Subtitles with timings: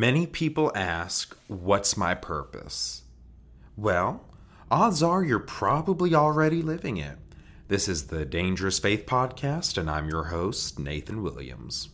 [0.00, 3.02] Many people ask, What's my purpose?
[3.76, 4.24] Well,
[4.70, 7.18] odds are you're probably already living it.
[7.68, 11.90] This is the Dangerous Faith Podcast, and I'm your host, Nathan Williams.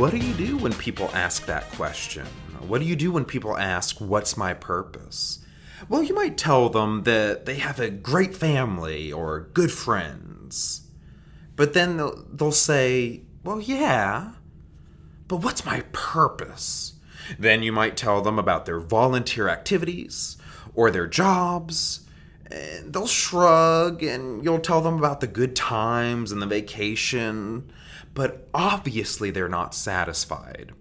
[0.00, 2.24] What do you do when people ask that question?
[2.66, 5.40] What do you do when people ask, What's my purpose?
[5.90, 10.88] Well, you might tell them that they have a great family or good friends.
[11.54, 14.32] But then they'll, they'll say, Well, yeah,
[15.28, 16.94] but what's my purpose?
[17.38, 20.38] Then you might tell them about their volunteer activities
[20.74, 22.08] or their jobs.
[22.50, 27.70] And they'll shrug and you'll tell them about the good times and the vacation
[28.20, 30.72] but obviously they're not satisfied.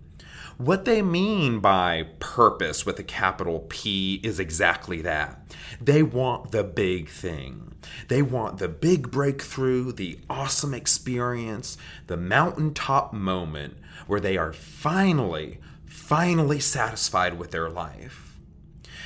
[0.58, 5.56] What they mean by purpose with a capital P is exactly that.
[5.80, 7.76] They want the big thing.
[8.10, 11.78] They want the big breakthrough, the awesome experience,
[12.08, 18.38] the mountaintop moment where they are finally, finally satisfied with their life.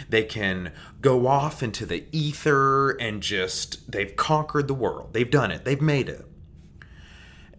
[0.10, 0.72] They can
[1.02, 5.14] go off into the ether and just, they've conquered the world.
[5.14, 5.66] They've done it.
[5.66, 6.26] They've made it.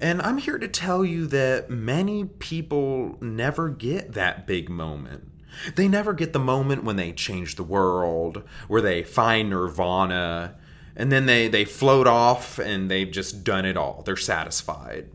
[0.04, 5.30] And I'm here to tell you that many people never get that big moment.
[5.76, 10.56] They never get the moment when they change the world, where they find nirvana,
[10.94, 14.02] and then they, they float off and they've just done it all.
[14.04, 15.08] They're satisfied.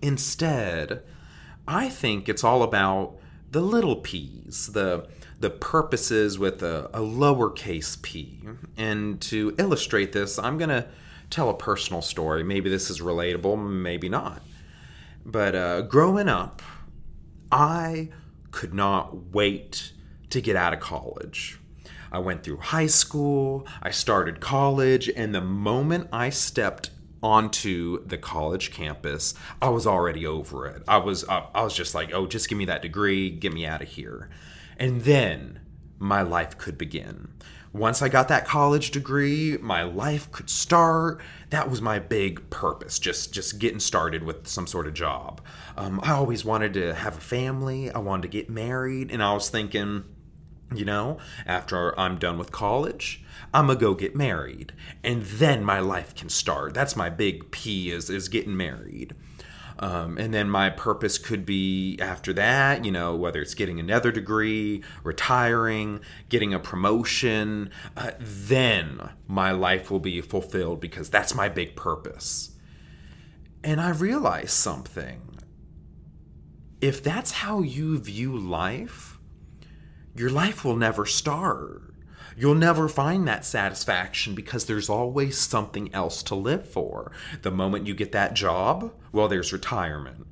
[0.00, 1.02] Instead,
[1.68, 3.18] I think it's all about
[3.50, 5.06] the little p's, the
[5.40, 8.40] the purposes with a, a lowercase p.
[8.78, 10.86] And to illustrate this, I'm gonna
[11.34, 12.44] tell a personal story.
[12.44, 14.40] Maybe this is relatable, maybe not.
[15.26, 16.62] But uh, growing up,
[17.50, 18.10] I
[18.52, 19.92] could not wait
[20.30, 21.58] to get out of college.
[22.12, 28.18] I went through high school, I started college, and the moment I stepped onto the
[28.18, 30.84] college campus, I was already over it.
[30.86, 33.82] I was I was just like, "Oh, just give me that degree, get me out
[33.82, 34.28] of here."
[34.76, 35.60] And then
[35.98, 37.32] my life could begin
[37.74, 41.20] once I got that college degree, my life could start.
[41.50, 45.40] That was my big purpose, just just getting started with some sort of job.
[45.76, 47.90] Um, I always wanted to have a family.
[47.90, 50.04] I wanted to get married, and I was thinking,
[50.72, 55.80] you know, after I'm done with college, I'm gonna go get married, and then my
[55.80, 56.74] life can start.
[56.74, 59.16] That's my big P is is getting married.
[59.78, 64.12] Um, and then my purpose could be after that, you know, whether it's getting another
[64.12, 71.48] degree, retiring, getting a promotion, uh, then my life will be fulfilled because that's my
[71.48, 72.56] big purpose.
[73.64, 75.22] And I realized something.
[76.80, 79.18] If that's how you view life,
[80.14, 81.93] your life will never start.
[82.36, 87.12] You'll never find that satisfaction because there's always something else to live for.
[87.42, 90.26] The moment you get that job, well, there's retirement.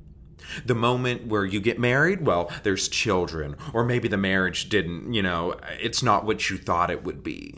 [0.65, 3.55] The moment where you get married, well, there's children.
[3.73, 7.55] Or maybe the marriage didn't, you know, it's not what you thought it would be.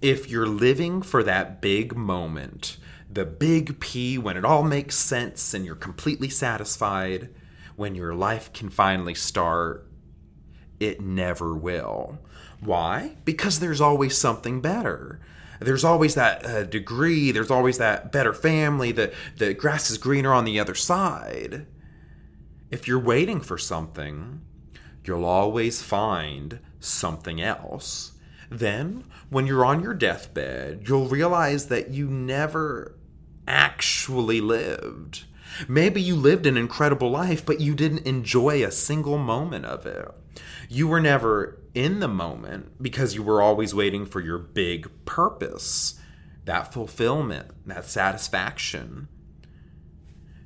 [0.00, 2.78] If you're living for that big moment,
[3.10, 7.28] the big P, when it all makes sense and you're completely satisfied,
[7.76, 9.86] when your life can finally start,
[10.80, 12.18] it never will.
[12.62, 13.16] Why?
[13.24, 15.20] Because there's always something better.
[15.60, 20.32] There's always that uh, degree, there's always that better family, the, the grass is greener
[20.32, 21.66] on the other side.
[22.70, 24.40] If you're waiting for something,
[25.04, 28.12] you'll always find something else.
[28.50, 32.96] Then, when you're on your deathbed, you'll realize that you never
[33.46, 35.24] actually lived.
[35.68, 40.08] Maybe you lived an incredible life, but you didn't enjoy a single moment of it.
[40.72, 46.00] You were never in the moment because you were always waiting for your big purpose,
[46.46, 49.08] that fulfillment, that satisfaction.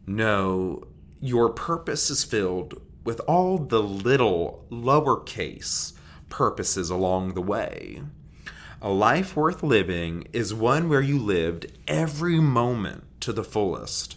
[0.04, 0.82] No,
[1.20, 5.92] your purpose is filled with all the little lowercase
[6.28, 8.02] purposes along the way.
[8.82, 14.16] A life worth living is one where you lived every moment to the fullest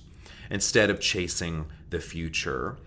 [0.50, 2.78] instead of chasing the future.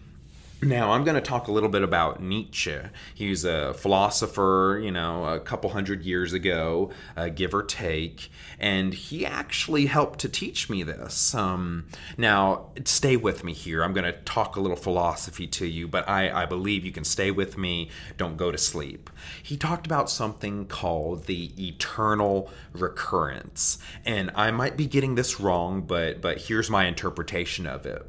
[0.64, 2.78] Now, I'm going to talk a little bit about Nietzsche.
[3.12, 8.30] He's a philosopher, you know, a couple hundred years ago, uh, give or take,
[8.60, 11.34] and he actually helped to teach me this.
[11.34, 11.86] Um,
[12.16, 13.82] now, stay with me here.
[13.82, 17.02] I'm going to talk a little philosophy to you, but I, I believe you can
[17.02, 17.90] stay with me.
[18.16, 19.10] Don't go to sleep.
[19.42, 25.82] He talked about something called the eternal recurrence, and I might be getting this wrong,
[25.82, 28.06] but but here's my interpretation of it.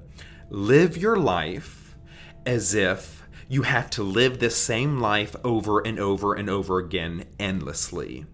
[0.51, 1.82] Live your life
[2.45, 7.25] as if you have to live this same life over and over and over again
[7.39, 8.25] endlessly.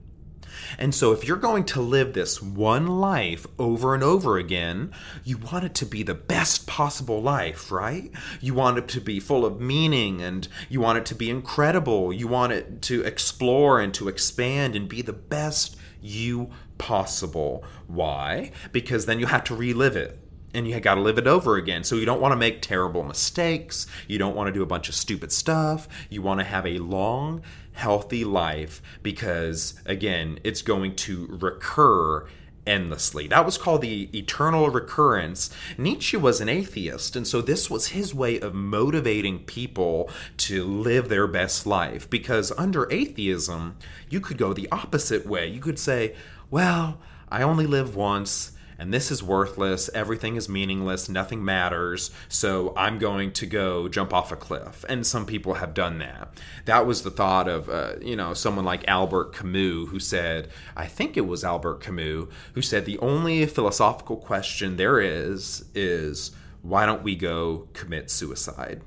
[0.77, 4.91] And so, if you're going to live this one life over and over again,
[5.23, 8.11] you want it to be the best possible life, right?
[8.39, 12.13] You want it to be full of meaning and you want it to be incredible.
[12.13, 17.63] You want it to explore and to expand and be the best you possible.
[17.87, 18.51] Why?
[18.71, 20.19] Because then you have to relive it
[20.53, 21.83] and you got to live it over again.
[21.83, 23.87] So you don't want to make terrible mistakes.
[24.07, 25.87] You don't want to do a bunch of stupid stuff.
[26.09, 27.41] You want to have a long,
[27.73, 32.27] healthy life because, again, it's going to recur
[32.67, 33.27] endlessly.
[33.27, 35.49] That was called the eternal recurrence.
[35.77, 41.09] Nietzsche was an atheist, and so this was his way of motivating people to live
[41.09, 43.77] their best life because under atheism,
[44.09, 45.47] you could go the opposite way.
[45.47, 46.15] You could say,
[46.51, 46.99] well,
[47.29, 52.97] I only live once and this is worthless, everything is meaningless, nothing matters, so I'm
[52.97, 54.85] going to go jump off a cliff.
[54.87, 56.33] And some people have done that.
[56.65, 60.85] That was the thought of, uh, you know, someone like Albert Camus, who said, I
[60.87, 66.31] think it was Albert Camus, who said, the only philosophical question there is, is
[66.61, 68.81] why don't we go commit suicide?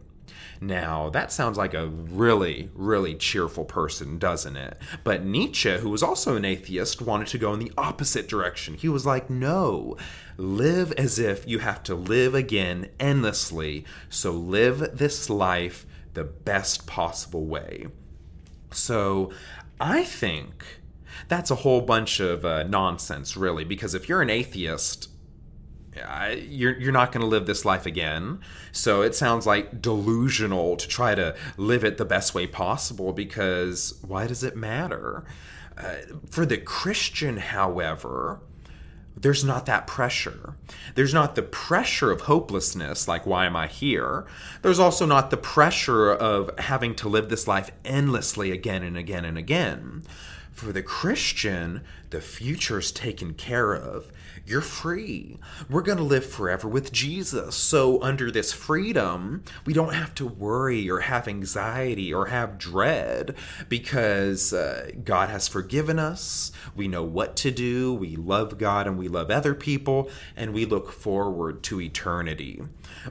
[0.62, 4.79] Now, that sounds like a really, really cheerful person, doesn't it?
[5.03, 8.75] But Nietzsche, who was also an atheist, wanted to go in the opposite direction.
[8.75, 9.97] He was like, no,
[10.37, 13.85] live as if you have to live again endlessly.
[14.09, 17.88] So live this life the best possible way.
[18.70, 19.32] So
[19.81, 20.64] I think
[21.26, 25.09] that's a whole bunch of uh, nonsense, really, because if you're an atheist,
[25.94, 28.40] you're you're not going to live this life again.
[28.72, 33.98] So it sounds like delusional to try to live it the best way possible because
[34.06, 35.24] why does it matter?
[35.76, 35.96] Uh,
[36.30, 38.40] for the Christian, however,
[39.16, 40.56] there's not that pressure.
[40.94, 44.26] There's not the pressure of hopelessness, like, why am I here?
[44.62, 49.24] There's also not the pressure of having to live this life endlessly again and again
[49.24, 50.02] and again.
[50.52, 51.82] For the Christian,
[52.12, 54.12] the future's taken care of
[54.44, 55.38] you're free.
[55.70, 57.55] We're going to live forever with Jesus.
[57.55, 63.37] So, under this freedom, we don't have to worry or have anxiety or have dread
[63.69, 66.50] because uh, God has forgiven us.
[66.75, 67.94] We know what to do.
[67.94, 72.62] We love God and we love other people, and we look forward to eternity.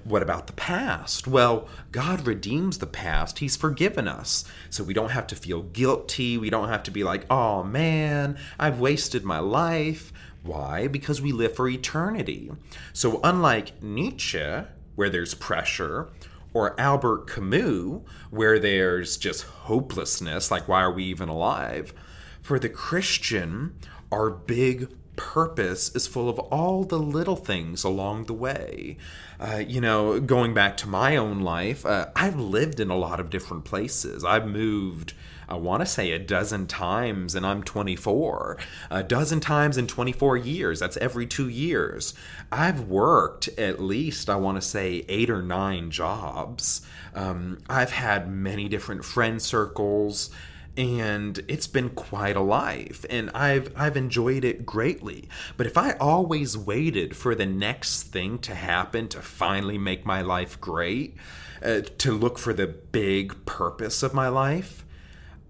[0.03, 1.27] What about the past?
[1.27, 3.39] Well, God redeems the past.
[3.39, 4.43] He's forgiven us.
[4.69, 6.37] So, we don't have to feel guilty.
[6.37, 10.11] We don't have to be like, oh man, I've wasted my life.
[10.43, 10.87] Why?
[10.87, 12.51] Because we live for eternity.
[12.91, 14.63] So, unlike Nietzsche,
[14.95, 16.09] where there's pressure,
[16.53, 18.01] or Albert Camus,
[18.31, 21.93] where there's just hopelessness, like why are we even alive?
[22.41, 23.77] For the Christian,
[24.11, 28.97] our big purpose is full of all the little things along the way.
[29.39, 33.19] Uh, you know, going back to my own life, uh, I've lived in a lot
[33.19, 34.23] of different places.
[34.23, 35.13] I've moved
[35.51, 38.57] I want to say a dozen times, and I'm 24.
[38.89, 40.79] A dozen times in 24 years.
[40.79, 42.13] That's every two years.
[42.53, 46.83] I've worked at least, I want to say, eight or nine jobs.
[47.13, 50.29] Um, I've had many different friend circles
[50.77, 55.27] and it's been quite a life and I've I've enjoyed it greatly.
[55.57, 60.21] But if I always waited for the next thing to happen to finally make my
[60.21, 61.15] life great,
[61.63, 64.85] uh, to look for the big purpose of my life,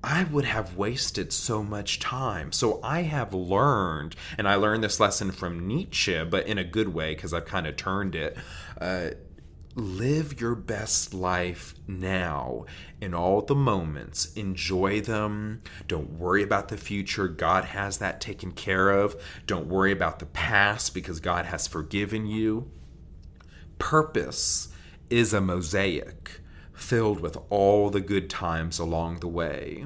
[0.03, 2.51] I would have wasted so much time.
[2.51, 6.93] So I have learned, and I learned this lesson from Nietzsche, but in a good
[6.93, 8.35] way because I've kind of turned it.
[8.79, 9.11] Uh,
[9.75, 12.65] live your best life now
[12.99, 14.33] in all the moments.
[14.33, 15.61] Enjoy them.
[15.87, 17.27] Don't worry about the future.
[17.27, 19.15] God has that taken care of.
[19.47, 22.69] Don't worry about the past because God has forgiven you.
[23.79, 24.69] Purpose
[25.09, 26.41] is a mosaic
[26.73, 29.85] filled with all the good times along the way.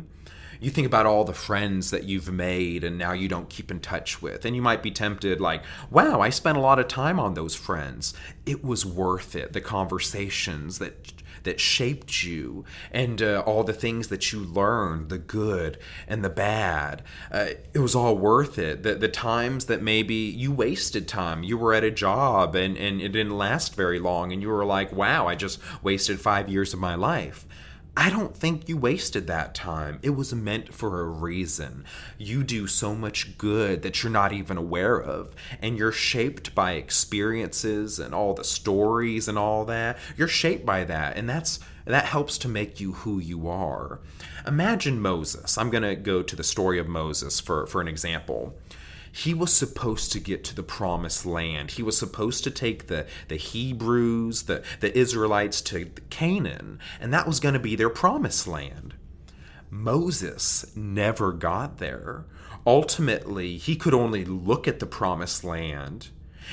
[0.65, 3.79] You think about all the friends that you've made and now you don't keep in
[3.79, 7.19] touch with, and you might be tempted, like, wow, I spent a lot of time
[7.19, 8.15] on those friends.
[8.47, 9.53] It was worth it.
[9.53, 15.19] The conversations that that shaped you and uh, all the things that you learned the
[15.19, 20.15] good and the bad uh, it was all worth it the, the times that maybe
[20.15, 24.33] you wasted time you were at a job and, and it didn't last very long
[24.33, 27.45] and you were like wow i just wasted five years of my life
[27.97, 29.99] I don't think you wasted that time.
[30.01, 31.85] It was meant for a reason.
[32.17, 36.73] You do so much good that you're not even aware of, and you're shaped by
[36.73, 39.97] experiences and all the stories and all that.
[40.17, 43.99] You're shaped by that, and that's that helps to make you who you are.
[44.45, 45.57] Imagine Moses.
[45.57, 48.55] I'm going to go to the story of Moses for for an example
[49.15, 51.71] he was supposed to get to the promised land.
[51.71, 57.25] He was supposed to take the, the Hebrews, the, the Israelites to Canaan, and that
[57.25, 58.93] was going to be their promised land.
[59.69, 62.25] Moses never got there.
[62.67, 66.09] Ultimately, he could only look at the promised land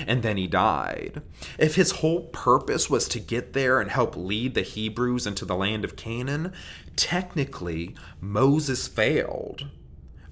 [0.07, 1.21] and then he died.
[1.59, 5.57] If his whole purpose was to get there and help lead the Hebrews into the
[5.57, 6.53] land of Canaan,
[6.97, 9.67] technically, Moses failed.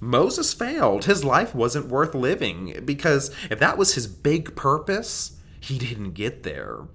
[0.00, 1.04] Moses failed.
[1.04, 6.42] His life wasn't worth living because if that was his big purpose, he didn't get
[6.42, 6.86] there.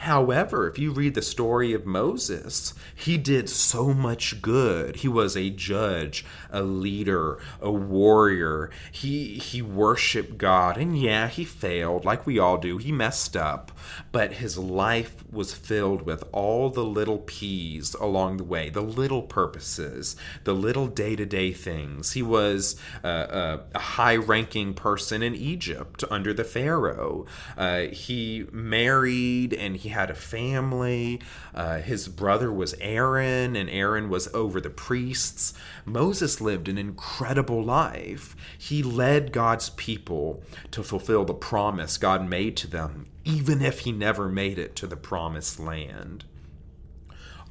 [0.00, 4.96] However, if you read the story of Moses, he did so much good.
[4.96, 8.70] He was a judge, a leader, a warrior.
[8.90, 12.78] He he worshiped God, and yeah, he failed like we all do.
[12.78, 13.72] He messed up,
[14.10, 19.22] but his life was filled with all the little P's along the way, the little
[19.22, 22.12] purposes, the little day-to-day things.
[22.12, 27.26] He was uh, a, a high-ranking person in Egypt under the Pharaoh.
[27.56, 31.20] Uh, he married and he had a family.
[31.54, 35.54] Uh, his brother was Aaron, and Aaron was over the priests.
[35.84, 38.34] Moses lived an incredible life.
[38.58, 40.42] He led God's people
[40.72, 44.86] to fulfill the promise God made to them, even if he never made it to
[44.86, 46.24] the promised land.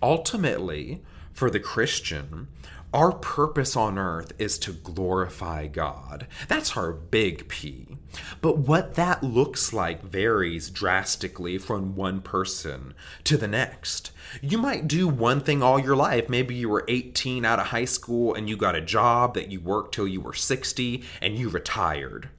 [0.02, 1.02] Ultimately,
[1.34, 2.48] for the Christian,
[2.94, 6.26] our purpose on earth is to glorify God.
[6.48, 7.98] That's our big P.
[8.42, 14.12] But what that looks like varies drastically from one person to the next.
[14.42, 16.30] You might do one thing all your life.
[16.30, 19.60] Maybe you were 18 out of high school and you got a job that you
[19.60, 22.30] worked till you were 60 and you retired.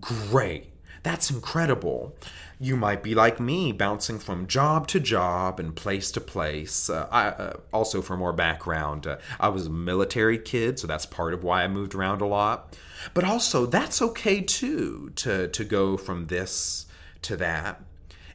[0.00, 0.73] Great.
[1.04, 2.16] That's incredible.
[2.58, 6.88] You might be like me, bouncing from job to job and place to place.
[6.88, 11.04] Uh, I, uh, also, for more background, uh, I was a military kid, so that's
[11.04, 12.76] part of why I moved around a lot.
[13.12, 16.86] But also, that's okay too to to go from this
[17.22, 17.82] to that.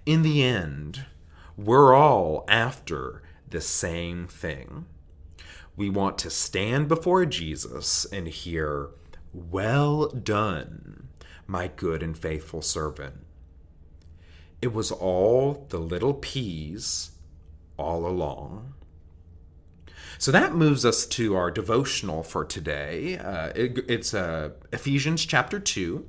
[0.05, 1.05] In the end,
[1.57, 4.85] we're all after the same thing.
[5.75, 8.89] We want to stand before Jesus and hear,
[9.33, 11.08] "Well done."
[11.50, 13.15] My good and faithful servant.
[14.62, 17.12] It was all the little P's
[17.75, 18.75] all along.
[20.20, 23.18] So that moves us to our devotional for today.
[23.18, 26.06] Uh, it, it's uh, Ephesians chapter 2,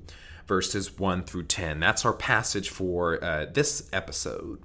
[0.47, 1.81] verses 1 through 10.
[1.81, 4.61] That's our passage for uh, this episode.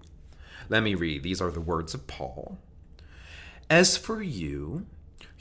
[0.68, 1.24] Let me read.
[1.24, 2.58] These are the words of Paul.
[3.70, 4.88] As for you,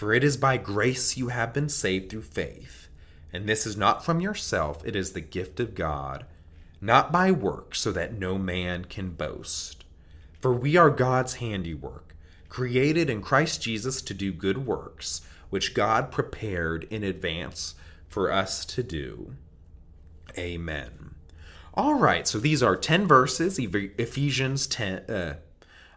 [0.00, 2.88] For it is by grace you have been saved through faith.
[3.34, 6.24] And this is not from yourself, it is the gift of God,
[6.80, 9.84] not by works, so that no man can boast.
[10.40, 12.16] For we are God's handiwork,
[12.48, 17.74] created in Christ Jesus to do good works, which God prepared in advance
[18.08, 19.34] for us to do.
[20.38, 21.14] Amen.
[21.74, 25.34] All right, so these are 10 verses, Ephesians 10, uh,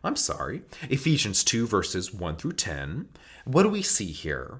[0.03, 3.07] I'm sorry, Ephesians 2, verses 1 through 10.
[3.45, 4.59] What do we see here?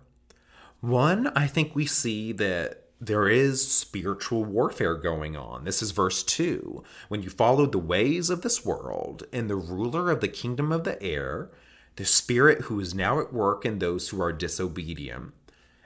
[0.80, 5.66] One, I think we see that there is spiritual warfare going on.
[5.66, 6.84] This is verse 2.
[7.10, 10.86] When you follow the ways of this world and the ruler of the kingdom of
[10.86, 11.52] the air,
[11.98, 15.34] the spirit who is now at work in those who are disobedient.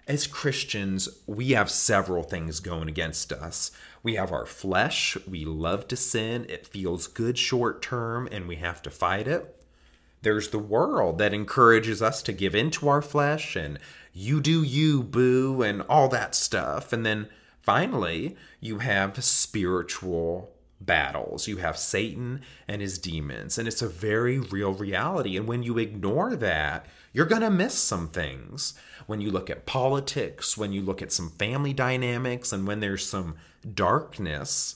[0.07, 3.71] As Christians, we have several things going against us.
[4.01, 5.17] We have our flesh.
[5.27, 6.45] We love to sin.
[6.47, 9.61] It feels good short term, and we have to fight it.
[10.21, 13.79] There's the world that encourages us to give into our flesh and
[14.13, 16.91] you do you, boo, and all that stuff.
[16.91, 17.27] And then
[17.61, 21.47] finally, you have spiritual battles.
[21.47, 25.37] You have Satan and his demons, and it's a very real reality.
[25.37, 28.73] And when you ignore that, you're going to miss some things.
[29.05, 33.07] When you look at politics, when you look at some family dynamics, and when there's
[33.07, 33.35] some
[33.73, 34.75] darkness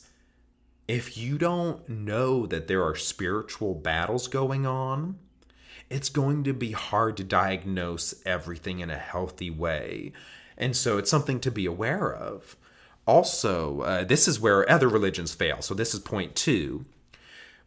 [0.91, 5.17] if you don't know that there are spiritual battles going on,
[5.89, 10.11] it's going to be hard to diagnose everything in a healthy way.
[10.57, 12.57] And so it's something to be aware of.
[13.07, 15.61] Also, uh, this is where other religions fail.
[15.61, 16.85] So, this is point two.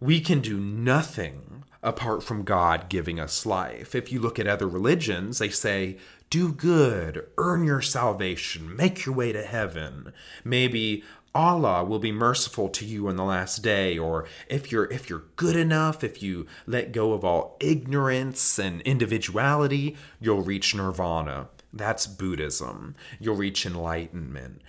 [0.01, 3.95] We can do nothing apart from God giving us life.
[3.95, 5.99] If you look at other religions, they say,
[6.31, 10.13] do good, earn your salvation, make your way to heaven.
[10.43, 15.11] Maybe Allah will be merciful to you in the last day or if you're if
[15.11, 21.49] you're good enough if you let go of all ignorance and individuality you'll reach nirvana
[21.73, 24.63] that's buddhism you'll reach enlightenment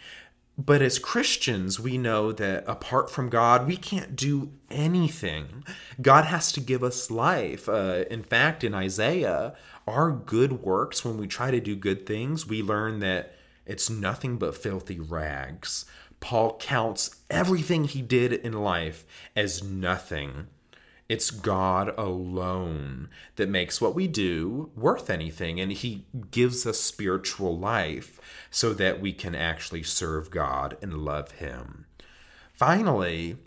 [0.57, 5.65] but as Christians, we know that apart from God, we can't do anything.
[6.01, 7.67] God has to give us life.
[7.67, 9.53] Uh, in fact, in Isaiah,
[9.85, 13.35] our good works, when we try to do good things, we learn that
[13.65, 15.85] it's nothing but filthy rags.
[16.21, 20.47] Paul counts everything he did in life as nothing.
[21.07, 27.57] It's God alone that makes what we do worth anything, and He gives us spiritual
[27.57, 28.19] life
[28.49, 31.85] so that we can actually serve God and love Him.
[32.53, 33.37] Finally,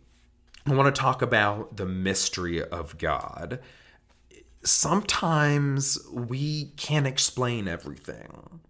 [0.67, 3.59] I want to talk about the mystery of God.
[4.62, 8.61] Sometimes we can't explain everything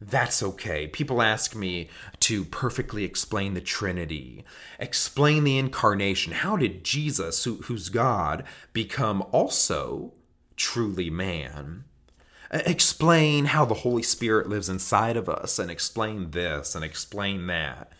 [0.00, 0.86] that's okay.
[0.86, 1.88] People ask me
[2.20, 4.44] to perfectly explain the Trinity,
[4.78, 6.32] explain the incarnation.
[6.32, 10.12] How did Jesus, who, who's God, become also
[10.56, 11.84] truly man?
[12.52, 17.90] Explain how the Holy Spirit lives inside of us, and explain this and explain that.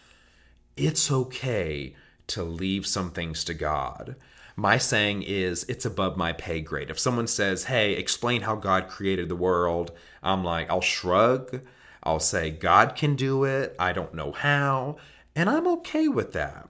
[0.76, 1.96] It's okay
[2.28, 4.16] to leave some things to God.
[4.54, 6.90] My saying is, it's above my pay grade.
[6.90, 11.62] If someone says, hey, explain how God created the world, I'm like, I'll shrug
[12.06, 13.74] I'll say, God can do it.
[13.78, 14.96] I don't know how.
[15.34, 16.68] And I'm okay with that.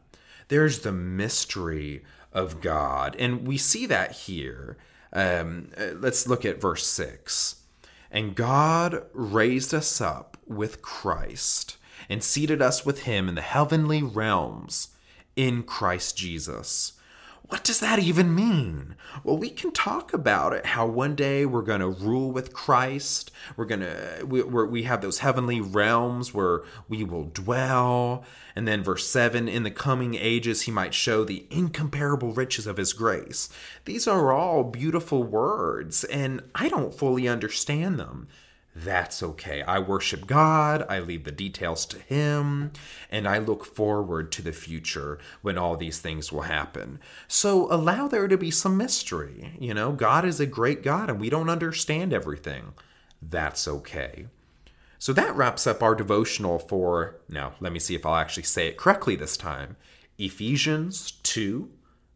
[0.49, 2.03] There's the mystery
[2.33, 3.15] of God.
[3.19, 4.79] And we see that here.
[5.13, 7.57] Um, uh, let's look at verse 6.
[8.11, 11.77] And God raised us up with Christ
[12.09, 14.89] and seated us with him in the heavenly realms
[15.35, 16.95] in Christ Jesus
[17.49, 18.97] what does that even mean?
[19.23, 20.67] Well, we can talk about it.
[20.67, 23.31] How one day we're going to rule with Christ.
[23.57, 28.25] We're going to, we, we have those heavenly realms where we will dwell.
[28.57, 32.79] And then, verse 7 in the coming ages, he might show the incomparable riches of
[32.79, 33.49] his grace.
[33.85, 38.29] These are all beautiful words, and I don't fully understand them
[38.79, 39.63] that's okay.
[39.63, 42.73] I worship God, I leave the details to Him,
[43.11, 47.01] and I look forward to the future when all these things will happen.
[47.27, 49.57] So allow there to be some mystery.
[49.59, 52.75] You know, God is a great God and we don't understand everything.
[53.23, 54.27] That's okay.
[54.99, 58.69] So that wraps up our devotional for, now let me see if I'll actually say
[58.69, 59.77] it correctly this time
[60.19, 61.71] Ephesians 2,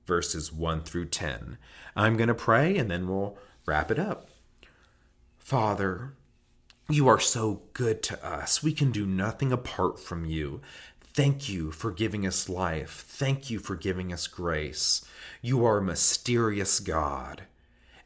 [0.06, 1.56] verses 1 through 10.
[1.96, 4.28] I'm going to pray and then we'll wrap it up.
[5.38, 6.14] Father,
[6.92, 8.62] you are so good to us.
[8.62, 10.60] We can do nothing apart from you.
[11.00, 13.04] Thank you for giving us life.
[13.06, 15.04] Thank you for giving us grace.
[15.42, 17.42] You are a mysterious God.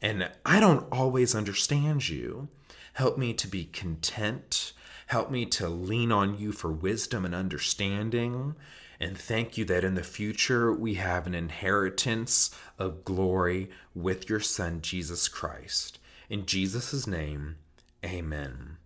[0.00, 2.48] And I don't always understand you.
[2.94, 4.72] Help me to be content.
[5.08, 8.54] Help me to lean on you for wisdom and understanding.
[9.00, 14.40] And thank you that in the future we have an inheritance of glory with your
[14.40, 15.98] Son, Jesus Christ.
[16.30, 17.56] In Jesus' name,
[18.04, 18.76] Amen.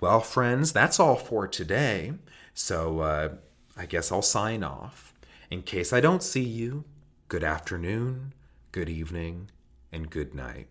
[0.00, 2.14] Well, friends, that's all for today.
[2.52, 3.28] So uh,
[3.76, 5.14] I guess I'll sign off.
[5.50, 6.84] In case I don't see you,
[7.28, 8.34] good afternoon,
[8.72, 9.50] good evening,
[9.92, 10.68] and good night.